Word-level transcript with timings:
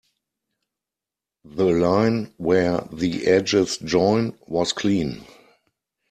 The 1.45 1.63
line 1.65 2.33
where 2.37 2.79
the 2.91 3.27
edges 3.27 3.77
join 3.77 4.35
was 4.47 4.73
clean. 4.73 5.27